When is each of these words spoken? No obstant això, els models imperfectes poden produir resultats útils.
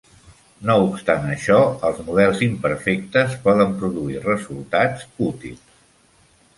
No 0.69 0.77
obstant 0.85 1.27
això, 1.33 1.57
els 1.91 2.01
models 2.09 2.41
imperfectes 2.47 3.39
poden 3.47 3.79
produir 3.85 4.27
resultats 4.27 5.09
útils. 5.33 5.67